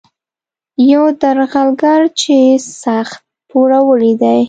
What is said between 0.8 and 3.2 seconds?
یو درغلګر چې سخت